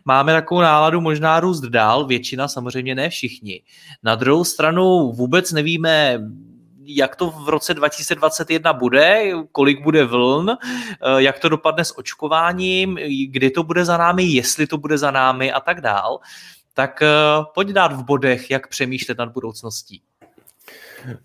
[0.05, 3.63] máme takovou náladu možná růst dál, většina, samozřejmě ne všichni.
[4.03, 6.21] Na druhou stranu vůbec nevíme,
[6.85, 10.57] jak to v roce 2021 bude, kolik bude vln, eh,
[11.17, 15.53] jak to dopadne s očkováním, kdy to bude za námi, jestli to bude za námi
[15.53, 16.21] a tak dál.
[16.75, 20.03] Tak uh, pojď dát v bodech, jak přemýšlet nad budoucností.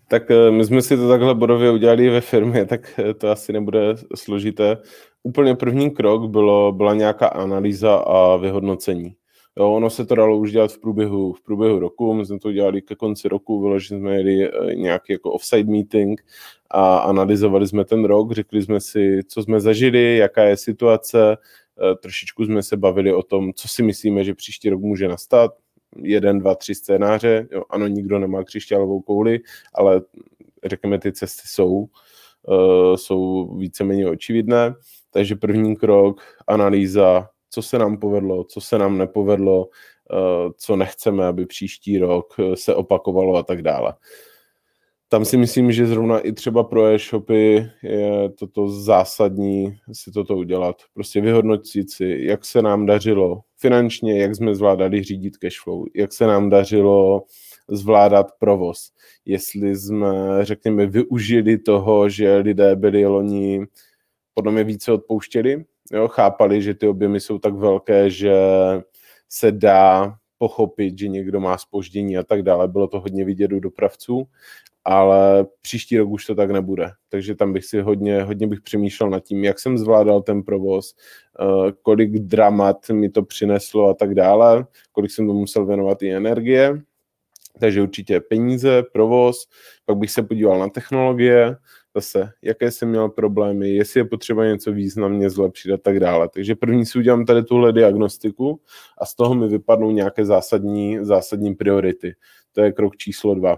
[0.08, 3.52] Tak uh, my jsme si to takhle bodově udělali ve firmě, tak uh, to asi
[3.52, 4.78] nebude složité.
[5.22, 9.16] Úplně první krok bylo, byla nějaká analýza a vyhodnocení.
[9.58, 12.52] Jo, ono se to dalo už dělat v průběhu, v průběhu roku, my jsme to
[12.52, 16.24] dělali ke konci roku, vyložili jsme jeli nějaký jako offside meeting
[16.70, 21.65] a analyzovali jsme ten rok, řekli jsme si, co jsme zažili, jaká je situace, Eh,
[22.02, 25.50] trošičku jsme se bavili o tom, co si myslíme, že příští rok může nastat.
[26.02, 27.48] Jeden, dva, tři scénáře.
[27.52, 29.40] Jo, ano, nikdo nemá křišťálovou kouli,
[29.74, 30.00] ale
[30.64, 31.88] řekněme, ty cesty jsou,
[32.48, 34.74] uh, jsou víceméně očividné.
[35.10, 41.26] Takže první krok, analýza, co se nám povedlo, co se nám nepovedlo, uh, co nechceme,
[41.26, 43.94] aby příští rok se opakovalo a tak dále
[45.08, 50.76] tam si myslím, že zrovna i třeba pro e-shopy je toto zásadní si toto udělat.
[50.94, 56.26] Prostě vyhodnotit si, jak se nám dařilo finančně, jak jsme zvládali řídit cashflow, jak se
[56.26, 57.22] nám dařilo
[57.68, 58.92] zvládat provoz.
[59.24, 60.08] Jestli jsme,
[60.42, 63.66] řekněme, využili toho, že lidé byli loni
[64.34, 68.34] podle mě více odpouštěli, jo, chápali, že ty objemy jsou tak velké, že
[69.28, 72.68] se dá pochopit, že někdo má spoždění a tak dále.
[72.68, 74.26] Bylo to hodně vidět u dopravců
[74.88, 76.90] ale příští rok už to tak nebude.
[77.08, 80.94] Takže tam bych si hodně, hodně bych přemýšlel nad tím, jak jsem zvládal ten provoz,
[81.40, 86.14] eh, kolik dramat mi to přineslo a tak dále, kolik jsem to musel věnovat i
[86.14, 86.82] energie.
[87.60, 89.46] Takže určitě peníze, provoz,
[89.86, 91.56] pak bych se podíval na technologie,
[91.94, 96.28] zase, jaké jsem měl problémy, jestli je potřeba něco významně zlepšit a tak dále.
[96.28, 98.60] Takže první si udělám tady tuhle diagnostiku
[98.98, 102.14] a z toho mi vypadnou nějaké zásadní, zásadní priority.
[102.52, 103.56] To je krok číslo dva.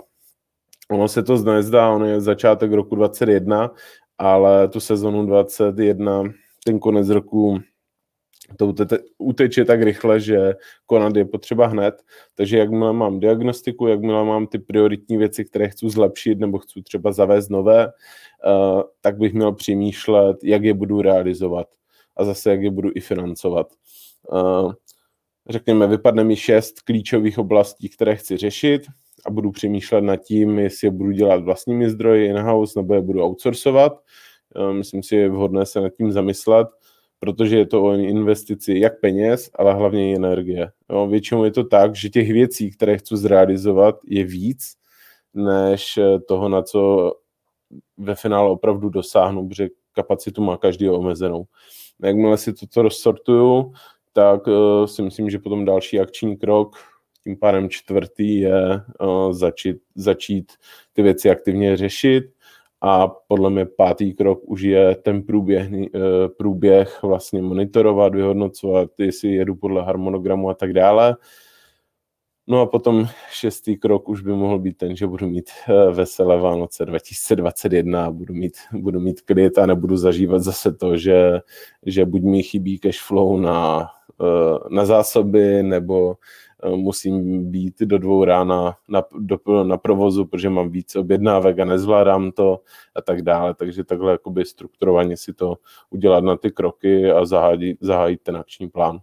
[0.90, 3.70] Ono se to nezdá, ono je začátek roku 21,
[4.18, 6.22] ale tu sezonu 21,
[6.64, 7.59] ten konec roku
[8.57, 8.74] to
[9.18, 10.55] uteče tak rychle, že
[10.87, 12.03] konat je potřeba hned,
[12.35, 17.12] takže jakmile mám diagnostiku, jakmile mám ty prioritní věci, které chci zlepšit nebo chci třeba
[17.12, 21.66] zavést nové, uh, tak bych měl přemýšlet, jak je budu realizovat
[22.16, 23.66] a zase jak je budu i financovat.
[24.33, 24.72] Uh,
[25.48, 28.83] řekněme, vypadne mi šest klíčových oblastí, které chci řešit,
[29.27, 33.25] a budu přemýšlet nad tím, jestli je budu dělat vlastními zdroji in-house nebo je budu
[33.25, 33.93] outsourcovat.
[34.57, 36.69] Eh, myslím si, je vhodné se nad tím zamyslet,
[37.21, 40.71] protože je to o investici jak peněz, ale hlavně i energie.
[40.91, 44.75] Jo, většinou je to tak, že těch věcí, které chci zrealizovat, je víc,
[45.35, 47.13] než eh, toho, na co
[47.97, 51.45] ve finále opravdu dosáhnu, protože kapacitu má každý omezenou.
[52.03, 53.73] Jakmile si toto rozsortuju,
[54.13, 56.77] tak uh, si myslím, že potom další akční krok
[57.25, 60.53] tím pádem čtvrtý je uh, začít, začít
[60.93, 62.25] ty věci aktivně řešit
[62.81, 65.81] a podle mě pátý krok už je ten průběh, uh,
[66.39, 71.17] průběh vlastně monitorovat, vyhodnocovat, jestli jedu podle harmonogramu a tak dále.
[72.51, 76.41] No a potom šestý krok už by mohl být ten, že budu mít uh, veselé
[76.41, 81.41] Vánoce 2021 a budu mít, budu mít klid a nebudu zažívat zase to, že,
[81.87, 83.89] že buď mi chybí cash flow na,
[84.71, 90.71] na zásoby, nebo Eh, musím být do dvou rána na, do, na provozu, protože mám
[90.71, 92.61] víc objednávek a nezvládám to
[92.94, 93.55] a tak dále.
[93.55, 95.57] Takže takhle jakoby strukturovaně si to
[95.90, 99.01] udělat na ty kroky a zahájit, zahájit ten akční plán.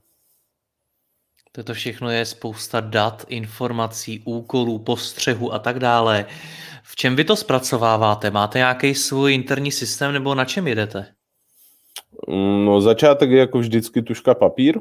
[1.52, 6.26] Toto všechno je spousta dat, informací, úkolů, postřehů a tak dále.
[6.84, 8.32] V čem vy to zpracováváte?
[8.32, 11.06] Máte nějaký svůj interní systém nebo na čem jedete?
[12.66, 14.80] No začátek je jako vždycky tuška papír,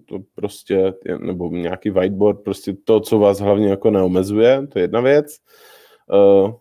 [0.00, 5.00] to prostě, nebo nějaký whiteboard, prostě to, co vás hlavně jako neomezuje, to je jedna
[5.00, 5.36] věc.
[6.12, 6.52] Uh,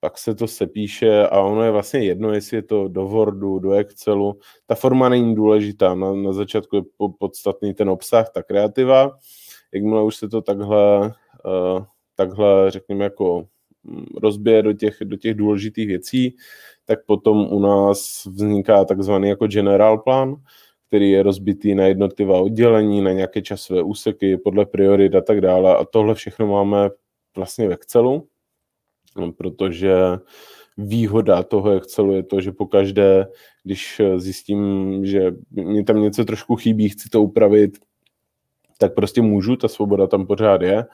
[0.00, 3.72] pak se to sepíše a ono je vlastně jedno, jestli je to do Wordu, do
[3.72, 4.38] Excelu.
[4.66, 6.82] Ta forma není důležitá, na, na začátku je
[7.18, 9.18] podstatný ten obsah, ta kreativa.
[9.74, 11.12] Jakmile už se to takhle,
[11.44, 13.46] uh, takhle řekněme, jako
[13.84, 16.36] mm, rozbije do těch, do těch důležitých věcí,
[16.84, 20.36] tak potom u nás vzniká takzvaný jako general plan,
[20.90, 25.76] který je rozbitý na jednotlivá oddělení, na nějaké časové úseky podle priorit a tak dále.
[25.76, 26.90] A tohle všechno máme
[27.36, 28.28] vlastně v Excelu.
[29.36, 29.94] protože
[30.78, 33.26] výhoda toho Excelu je to, že pokaždé,
[33.64, 34.58] když zjistím,
[35.06, 37.78] že mi tam něco trošku chybí, chci to upravit,
[38.78, 40.84] tak prostě můžu, ta svoboda tam pořád je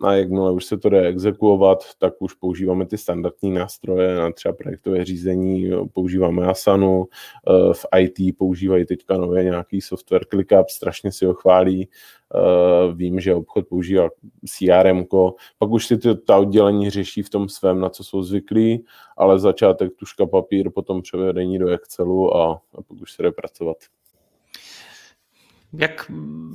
[0.00, 4.54] a jakmile už se to jde exekuovat, tak už používáme ty standardní nástroje na třeba
[4.54, 7.06] projektové řízení, používáme Asanu,
[7.48, 11.88] eh, v IT používají teďka nově nějaký software ClickUp, strašně si ho chválí,
[12.34, 14.08] eh, vím, že obchod používá
[14.46, 15.04] CRM,
[15.58, 18.84] pak už si ty, ta oddělení řeší v tom svém, na co jsou zvyklí,
[19.16, 23.76] ale začátek tuška papír, potom převedení do Excelu a, a pak už se jde pracovat.
[25.78, 26.10] Jak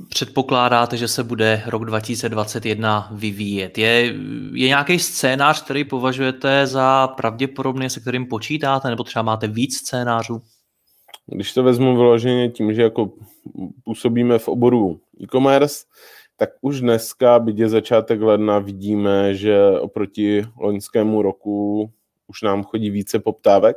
[0.08, 3.78] předpokládáte, že se bude rok 2021 vyvíjet?
[3.78, 4.14] Je,
[4.52, 10.42] je nějaký scénář, který považujete za pravděpodobný, se kterým počítáte, nebo třeba máte víc scénářů?
[11.26, 13.12] Když to vezmu vyloženě tím, že jako
[13.84, 15.84] působíme v oboru e-commerce,
[16.36, 21.90] tak už dneska, byť je začátek ledna, vidíme, že oproti loňskému roku
[22.26, 23.76] už nám chodí více poptávek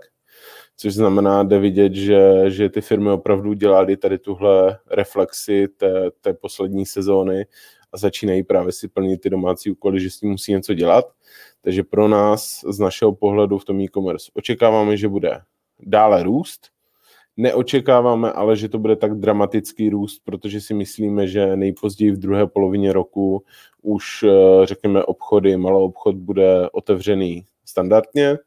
[0.82, 6.34] což znamená, jde vidět, že, že ty firmy opravdu dělali tady tuhle reflexi té, té
[6.34, 7.46] poslední sezóny
[7.94, 11.06] a začínají právě si plnit ty domácí úkoly, že s tím musí něco dělat.
[11.62, 15.41] Takže pro nás z našeho pohledu v tom e-commerce očekáváme, že bude
[15.80, 16.67] dále růst,
[17.38, 22.48] Neočekáváme ale, že to bude tak dramatický růst, protože si myslíme, že nejpozději v druhé
[22.48, 23.44] polovině roku
[23.82, 28.38] už, eh, řekněme, obchody, malou obchod bude otevřený standardně,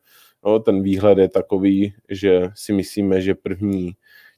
[0.44, 3.92] No, ten výhled je takový, že si myslíme, že první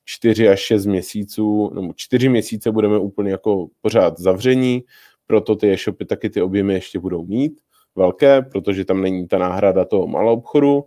[0.05, 4.85] čtyři až šest měsíců, nebo čtyři měsíce budeme úplně jako pořád zavření,
[5.27, 7.61] proto ty e-shopy taky ty objemy ještě budou mít
[7.97, 10.85] velké, protože tam není ta náhrada toho malou obchodu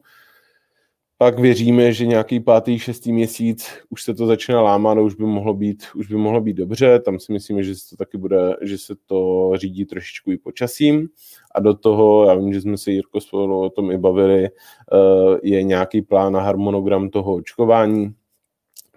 [1.21, 5.23] pak věříme, že nějaký pátý, šestý měsíc už se to začne lámat a už by
[5.23, 6.99] mohlo být, už by mohlo být dobře.
[6.99, 11.09] Tam si myslíme, že se to taky bude, že se to řídí trošičku i počasím.
[11.55, 14.49] A do toho, já vím, že jsme se Jirko spolu o tom i bavili, eh,
[15.43, 18.13] je nějaký plán na harmonogram toho očkování,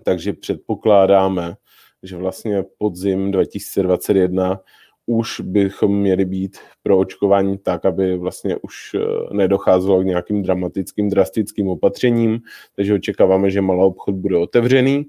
[0.04, 1.54] takže předpokládáme,
[2.02, 4.60] že vlastně podzim 2021
[5.06, 11.08] už bychom měli být pro očkování tak, aby vlastně už eh, nedocházelo k nějakým dramatickým,
[11.08, 12.40] drastickým opatřením,
[12.76, 15.06] takže očekáváme, že malý obchod bude otevřený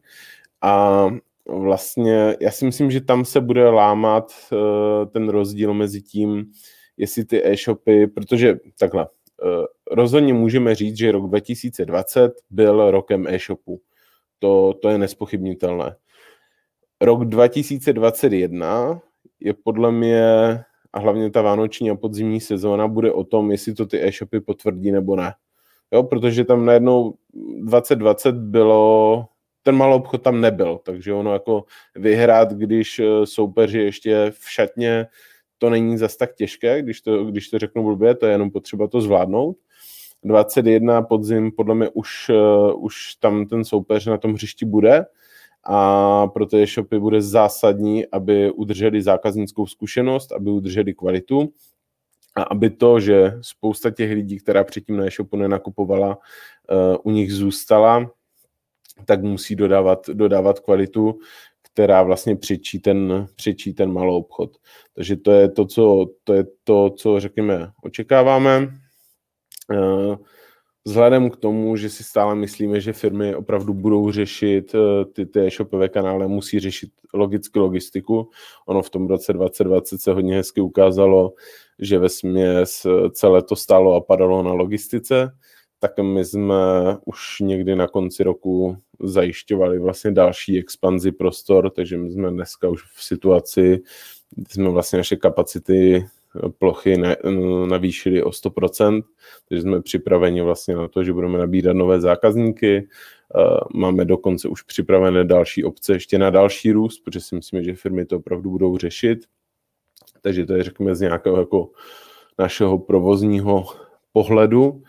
[0.61, 1.07] a
[1.49, 6.45] vlastně já si myslím, že tam se bude lámat eh, ten rozdíl mezi tím,
[6.97, 9.07] jestli ty e-shopy, protože takhle,
[9.43, 13.81] eh, rozhodně můžeme říct, že rok 2020 byl rokem e-shopu.
[14.39, 15.95] To, to je nespochybnitelné.
[17.01, 19.01] Rok 2021
[19.39, 20.23] je podle mě,
[20.93, 24.91] a hlavně ta vánoční a podzimní sezóna, bude o tom, jestli to ty e-shopy potvrdí
[24.91, 25.33] nebo ne.
[25.91, 27.13] Jo, protože tam najednou
[27.61, 29.25] 2020 bylo,
[29.63, 31.63] ten malý obchod tam nebyl, takže ono jako
[31.95, 35.07] vyhrát, když eh, soupeři ještě v šatně,
[35.57, 38.87] to není zas tak těžké, když to, když to řeknu blbě, to je jenom potřeba
[38.87, 39.57] to zvládnout.
[40.23, 45.05] 21 podzim, podle mě už, uh, už tam ten soupeř na tom hřišti bude,
[45.63, 51.53] a pro ty e-shopy bude zásadní, aby udrželi zákaznickou zkušenost, aby udrželi kvalitu
[52.35, 57.33] a aby to, že spousta těch lidí, která předtím na e-shopu nenakupovala, uh, u nich
[57.33, 58.11] zůstala,
[59.05, 61.19] tak musí dodávat, dodávat kvalitu,
[61.61, 64.57] která vlastně přečí ten, přečí ten malý obchod.
[64.95, 68.67] Takže to je to, co, to je to, co řekněme, očekáváme.
[70.85, 75.39] Vzhledem k tomu, že si stále myslíme, že firmy opravdu budou řešit eh, ty, ty
[75.39, 78.29] e-shopové kanály, musí řešit logicky logistiku.
[78.65, 81.33] Ono v tom roce 2020 se hodně hezky ukázalo,
[81.79, 85.31] že ve směs eh, celé to stálo a padalo na logistice,
[85.79, 86.55] tak my jsme
[87.05, 92.83] už někdy na konci roku zajišťovali vlastně další expanzi prostor, takže my jsme dneska už
[92.95, 93.81] v situaci,
[94.35, 96.05] kdy jsme vlastně naše kapacity
[96.59, 96.97] plochy
[97.67, 99.03] navýšili o 100%,
[99.49, 102.87] takže jsme připraveni vlastně na to, že budeme nabírat nové zákazníky.
[103.37, 107.75] Eh, máme dokonce už připravené další obce ještě na další růst, protože si myslíme, že
[107.75, 109.19] firmy to opravdu budou řešit.
[110.21, 111.69] Takže to je, řekněme, z nějakého jako
[112.39, 113.65] našeho provozního
[114.11, 114.83] pohledu.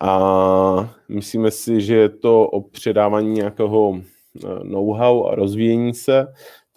[0.00, 6.26] A myslíme si, že je to o předávání nějakého eh, know-how a rozvíjení se,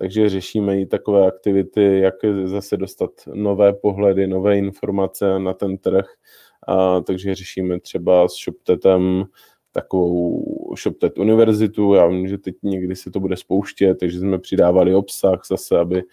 [0.02, 6.06] takže řešíme i takové aktivity, jak zase dostat nové pohledy, nové informace na ten trh.
[6.68, 9.24] A, takže řešíme třeba s ShopTetem
[9.72, 10.46] takovou
[10.82, 11.94] ShopTet univerzitu.
[11.94, 16.04] Já vím, že teď někdy se to bude spouštět, takže jsme přidávali obsah zase, aby,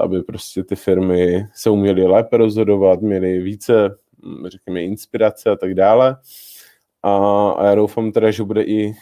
[0.00, 3.96] aby prostě ty firmy se uměly lépe rozhodovat, měly více,
[4.46, 6.16] řekněme, inspirace a tak dále.
[7.02, 8.94] A, a já doufám teda, že bude i e,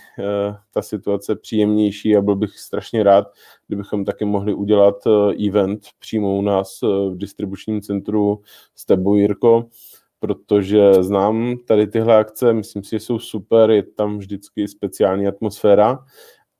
[0.71, 3.27] ta situace příjemnější a byl bych strašně rád,
[3.67, 8.43] kdybychom taky mohli udělat e, event přímo u nás e, v distribučním centru
[8.75, 9.67] s tebou, Jirko,
[10.21, 15.99] protože znám tady tyhle akce, myslím si, že jsou super, je tam vždycky speciální atmosféra.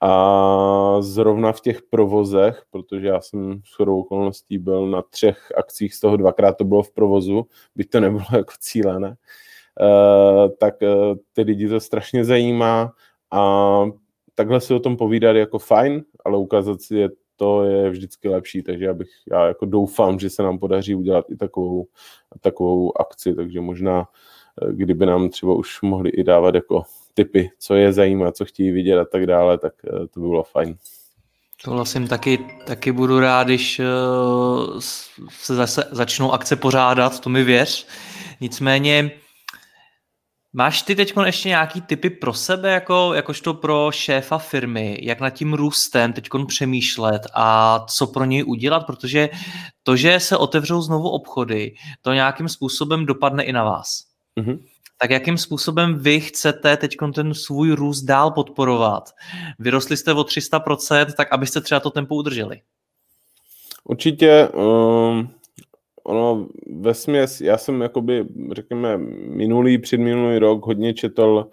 [0.03, 5.95] A zrovna v těch provozech, protože já jsem s chodou okolností byl na třech akcích,
[5.95, 9.14] z toho dvakrát to bylo v provozu, byť to nebylo jako cílené, uh,
[10.58, 12.92] tak uh, ty lidi to strašně zajímá
[13.30, 13.84] a
[14.34, 17.08] takhle si o tom povídat jako fajn, ale ukázat si je
[17.40, 21.24] to je vždycky lepší, takže já bych, já jako doufám, že se nám podaří udělat
[21.30, 21.86] i takovou,
[22.40, 24.08] takovou akci, takže možná,
[24.62, 26.82] eh, kdyby nám třeba už mohli i dávat jako
[27.14, 30.42] typy, co je zajímá, co chtějí vidět a tak dále, tak eh, to by bylo
[30.42, 30.76] fajn.
[31.64, 33.84] To vlastně taky, taky budu rád, když eh,
[35.28, 37.86] se zase začnou akce pořádat, to mi věř.
[38.40, 39.10] Nicméně
[40.53, 45.30] Máš ty teď ještě nějaký typy pro sebe, jako, jakožto pro šéfa firmy, jak nad
[45.30, 49.28] tím růstem teď přemýšlet a co pro něj udělat, protože
[49.82, 53.86] to, že se otevřou znovu obchody, to nějakým způsobem dopadne i na vás.
[54.40, 54.59] Mm-hmm.
[54.98, 59.11] Tak jakým způsobem vy chcete teď ten svůj růst dál podporovat?
[59.59, 62.61] Vyrostli jste o 300%, tak abyste třeba to tempo udrželi.
[63.84, 65.39] Určitě um
[66.11, 68.98] ono ve směs, já jsem jakoby, řekněme,
[69.28, 71.46] minulý, předminulý rok hodně četl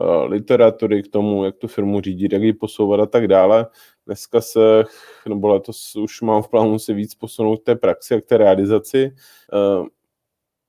[0.00, 3.66] uh, literatury k tomu, jak tu firmu řídit, jak ji posouvat a tak dále.
[4.06, 4.84] Dneska se,
[5.28, 8.36] nebo letos už mám v plánu se víc posunout k té praxi a k té
[8.36, 9.14] realizaci.
[9.52, 9.86] Uh,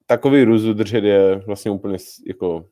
[0.06, 2.66] takový růst udržet je vlastně úplně jako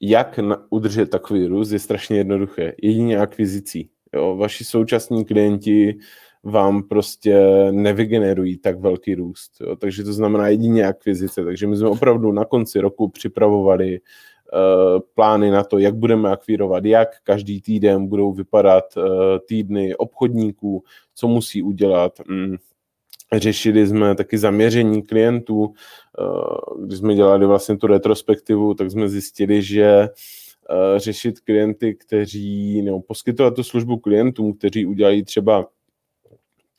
[0.00, 2.72] jak na, udržet takový růst je strašně jednoduché.
[2.82, 3.90] Jedině akvizicí.
[4.14, 5.98] Jo, vaši současní klienti
[6.42, 7.38] vám prostě
[7.70, 9.52] nevygenerují tak velký růst.
[9.60, 9.76] Jo.
[9.76, 11.44] Takže to znamená jedině akvizice.
[11.44, 16.84] Takže my jsme opravdu na konci roku připravovali uh, plány na to, jak budeme akvírovat,
[16.84, 19.04] jak každý týden budou vypadat uh,
[19.48, 20.82] týdny obchodníků,
[21.14, 22.12] co musí udělat.
[22.28, 22.56] Mm.
[23.32, 25.60] Řešili jsme taky zaměření klientů.
[25.60, 30.08] Uh, když jsme dělali vlastně tu retrospektivu, tak jsme zjistili, že
[30.96, 35.66] řešit klienty, kteří, nebo poskytovat tu službu klientům, kteří udělají třeba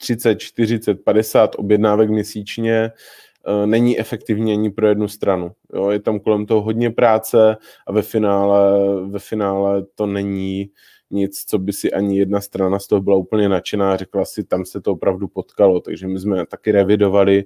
[0.02, 5.52] 30, 40, 50 objednávek měsíčně eh, není efektivní ani pro jednu stranu.
[5.74, 10.70] Jo, je tam kolem toho hodně práce a ve finále, ve finále to není
[11.12, 14.44] nic, co by si ani jedna strana z toho byla úplně nadšená a řekla si,
[14.44, 15.80] tam se to opravdu potkalo.
[15.80, 17.46] Takže my jsme taky revidovali,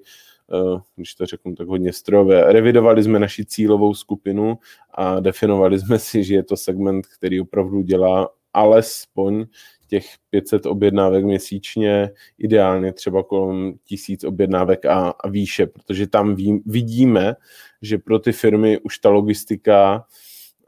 [0.53, 4.57] eh, když to řeknu tak hodně strojové, revidovali jsme naši cílovou skupinu
[4.93, 9.45] a definovali jsme si, že je to segment, který opravdu dělá alespoň
[9.87, 16.61] těch 500 objednávek měsíčně, ideálně třeba kolem tisíc objednávek a, a výše, protože tam ví,
[16.65, 17.35] vidíme,
[17.81, 20.05] že pro ty firmy už ta logistika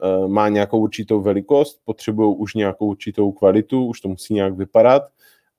[0.02, 5.02] uh, má nějakou určitou velikost, potřebují už nějakou určitou kvalitu, už to musí nějak vypadat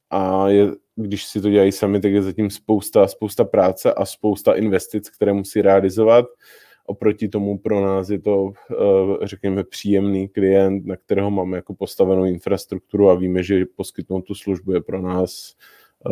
[0.09, 4.53] a je, když si to dělají sami, tak je zatím spousta, spousta práce a spousta
[4.53, 6.25] investic, které musí realizovat
[6.89, 12.25] Oproti tomu pro nás je to, eh, řekněme, příjemný klient, na kterého máme jako postavenou
[12.25, 15.55] infrastrukturu a víme, že poskytnout tu službu je pro nás
[16.05, 16.09] eh,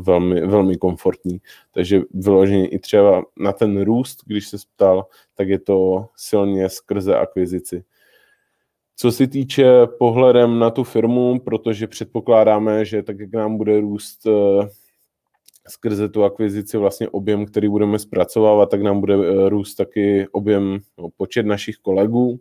[0.00, 1.40] velmi, velmi komfortní.
[1.74, 7.16] Takže vyloženě i třeba na ten růst, když se ptal, tak je to silně skrze
[7.16, 7.84] akvizici.
[8.96, 14.26] Co se týče pohledem na tu firmu, protože předpokládáme, že tak, jak nám bude růst
[14.26, 14.68] eh,
[15.68, 20.78] skrze tu akvizici vlastně objem, který budeme zpracovávat, tak nám bude eh, růst taky objem,
[20.98, 22.40] no, počet našich kolegů.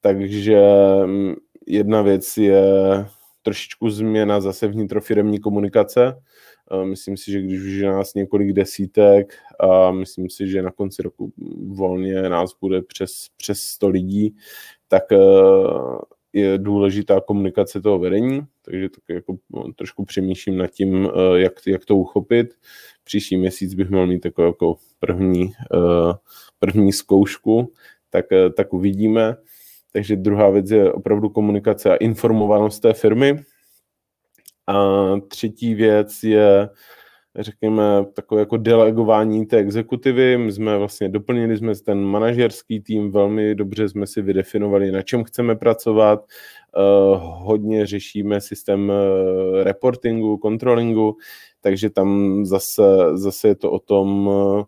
[0.00, 0.60] Takže
[1.06, 1.34] mm,
[1.66, 2.62] jedna věc je
[3.42, 6.22] trošičku změna zase vnitrofiremní komunikace.
[6.72, 10.70] Eh, myslím si, že když už je nás několik desítek a myslím si, že na
[10.70, 11.32] konci roku
[11.68, 14.36] volně nás bude přes, přes 100 lidí,
[14.88, 15.16] tak eh,
[16.32, 21.52] je důležitá komunikace toho vedení, takže tak jako no, trošku přemýšlím nad tím, eh, jak,
[21.66, 22.54] jak to uchopit.
[23.04, 26.14] Příští měsíc bych měl mít jako, jako první, eh,
[26.58, 27.72] první zkoušku,
[28.10, 29.36] tak, eh, tak uvidíme.
[29.92, 33.42] Takže druhá věc je opravdu komunikace a informovanost té firmy.
[34.66, 34.74] A
[35.28, 36.68] třetí věc je
[37.38, 37.82] řekněme,
[38.14, 40.38] takové jako delegování té exekutivy.
[40.38, 45.24] My jsme vlastně doplnili jsme ten manažerský tým, velmi dobře jsme si vydefinovali, na čem
[45.24, 46.24] chceme pracovat.
[46.76, 51.16] Uh, hodně řešíme systém uh, reportingu, controllingu,
[51.60, 52.82] takže tam zase,
[53.14, 54.64] zase je to o tom uh,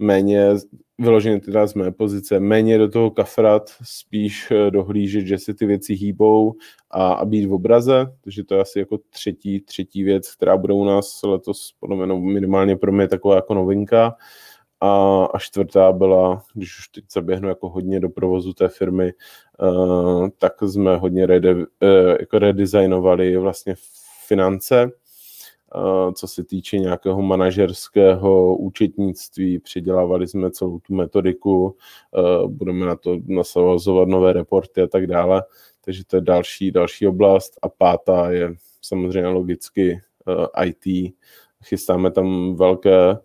[0.00, 0.54] méně
[0.98, 5.66] vyloženě teda z mé pozice, méně do toho kafrat, spíš eh, dohlížet, že se ty
[5.66, 6.54] věci hýbou
[6.90, 10.74] a, a být v obraze, takže to je asi jako třetí, třetí věc, která bude
[10.74, 14.16] u nás letos podle mě no, minimálně pro mě taková jako novinka.
[14.82, 19.12] A, a čtvrtá byla, když už teď zaběhnu jako hodně do provozu té firmy,
[19.62, 21.64] uh, tak jsme hodně rede, uh,
[22.20, 23.74] jako redesignovali vlastně
[24.26, 24.90] finance,
[26.14, 31.76] co se týče nějakého manažerského účetnictví, předělávali jsme celou tu metodiku,
[32.46, 35.42] budeme na to nasazovat nové reporty a tak dále,
[35.84, 37.58] takže to je další, další oblast.
[37.62, 40.00] A pátá je samozřejmě logicky
[40.64, 41.14] IT,
[41.64, 43.16] chystáme tam velké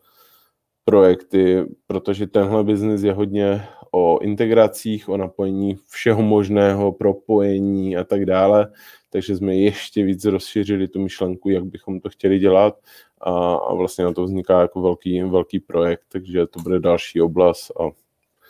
[0.85, 8.25] projekty, protože tenhle biznis je hodně o integracích, o napojení všeho možného, propojení a tak
[8.25, 8.71] dále,
[9.09, 12.79] takže jsme ještě víc rozšířili tu myšlenku, jak bychom to chtěli dělat.
[13.21, 17.71] A, a vlastně na to vzniká jako velký, velký projekt, takže to bude další oblast.
[17.71, 17.83] A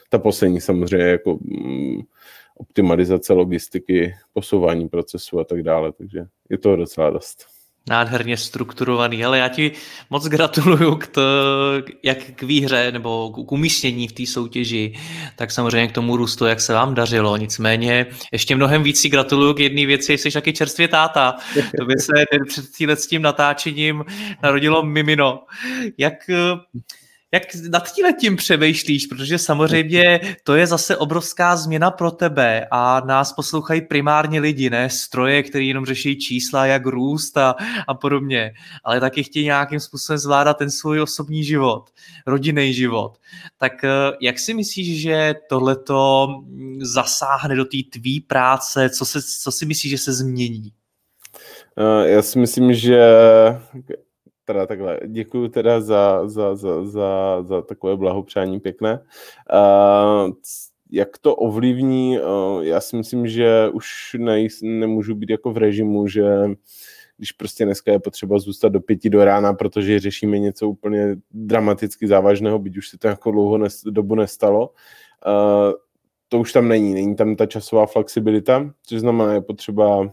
[0.10, 2.02] ta poslední samozřejmě jako mm,
[2.58, 7.55] optimalizace logistiky, posouvání procesu a tak dále, takže je to docela dost
[7.90, 9.26] nádherně strukturovaný.
[9.26, 9.72] Ale já ti
[10.10, 11.22] moc gratuluju k to,
[12.04, 14.94] jak k výhře nebo k umístění v té soutěži,
[15.36, 17.38] tak samozřejmě k tomu růstu, jak se vám dařilo.
[17.38, 21.36] Nicméně ještě mnohem víc si gratuluju k jedné věci, jsi taky čerstvě táta.
[21.80, 22.14] To by se
[22.48, 22.66] před
[23.10, 24.06] tím natáčením
[24.44, 25.44] narodilo mimino.
[25.98, 26.14] Jak
[27.34, 33.02] jak nad tím tím přemýšlíš, protože samozřejmě to je zase obrovská změna pro tebe a
[33.06, 37.56] nás poslouchají primárně lidi, ne stroje, který jenom řeší čísla, jak růst a,
[37.88, 38.54] a podobně,
[38.84, 41.90] ale taky chtějí nějakým způsobem zvládat ten svůj osobní život,
[42.28, 43.18] rodinný život.
[43.58, 43.90] Tak eh,
[44.22, 46.28] jak si myslíš, že tohleto
[46.80, 50.72] zasáhne do té tvý práce, co, se, co si myslíš, že se změní?
[51.78, 53.00] Eh, já si myslím, že
[54.46, 59.00] teda takhle, děkuji teda za, za, za, za, za takové blahopřání pěkné.
[59.54, 60.34] Uh,
[60.92, 66.08] jak to ovlivní, uh, já si myslím, že už nej, nemůžu být jako v režimu,
[66.08, 66.24] že
[67.18, 72.08] když prostě dneska je potřeba zůstat do pěti do rána, protože řešíme něco úplně dramaticky
[72.08, 74.70] závažného, byť už se to jako dlouho nes, dobu nestalo,
[75.28, 75.74] uh,
[76.30, 76.94] to už tam není.
[76.94, 80.12] Není tam ta časová flexibilita, což znamená, je potřeba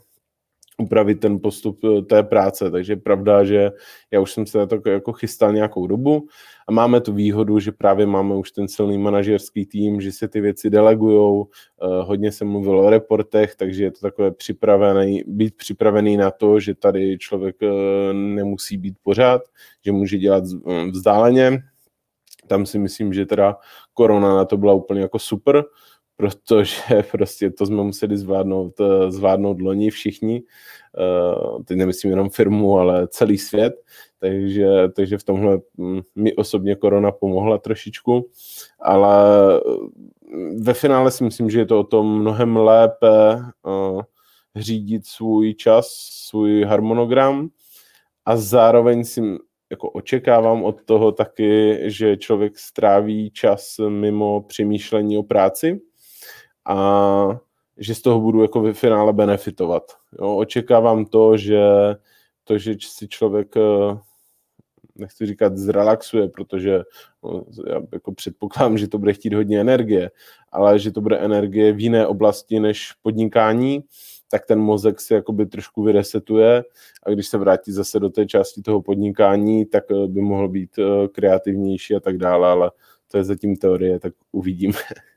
[0.83, 2.70] upravit ten postup eh, té práce.
[2.70, 3.70] Takže je pravda, že
[4.11, 6.26] já už jsem se na to jako chystal nějakou dobu
[6.68, 10.41] a máme tu výhodu, že právě máme už ten silný manažerský tým, že se ty
[10.41, 16.16] věci delegujou, eh, hodně se mluvilo o reportech, takže je to takové připravený, být připravený
[16.16, 19.43] na to, že tady člověk eh, nemusí být pořád,
[19.85, 20.45] že může dělat
[20.91, 21.62] vzdáleně.
[22.47, 23.57] Tam si myslím, že teda
[23.95, 25.64] korona na to byla úplně jako super,
[26.23, 26.77] protože
[27.11, 33.09] prostě to jsme museli zvládnout, eh, zvládnout loni všichni, uh, teď nemyslím jenom firmu, ale
[33.09, 33.75] celý svět,
[34.18, 38.29] takže, takže v tomhle hm, mi osobně korona pomohla trošičku,
[38.81, 39.16] ale
[40.27, 43.39] hm, ve finále si myslím, že je to o tom mnohem lépe
[44.57, 45.87] řídit svůj čas,
[46.29, 47.49] svůj harmonogram.
[48.25, 49.23] A zároveň si
[49.70, 55.81] jako očekávám od toho taky, že člověk stráví čas mimo přemýšlení o práci,
[56.67, 57.41] a
[57.79, 59.83] že z toho budu jako ve finále benefitovat.
[60.21, 61.61] Jo, očekávám to, že
[62.45, 63.99] to, že si člověk eh,
[64.95, 66.83] nechci říkat zrelaxuje, protože
[67.25, 70.11] no, já jako předpokládám, že to bude chtít hodně energie,
[70.53, 73.85] ale že to bude energie v jiné oblasti než podnikání,
[74.31, 76.65] tak ten mozek se jakoby trošku vyresetuje
[77.03, 80.79] a když se vrátí zase do té části toho podnikání, tak eh, by mohl být
[80.79, 82.71] eh, kreativnější a tak dále, ale
[83.11, 84.79] to je zatím teorie, tak uvidíme.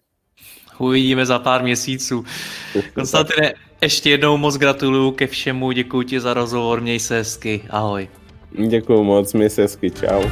[0.78, 2.26] Uvidíme za pár měsíců.
[2.94, 8.08] Konstantine, ještě jednou moc gratuluju ke všemu, děkuji ti za rozhovor, měj se hezky, ahoj.
[8.68, 10.24] Děkuji moc, měj se hezky, čau.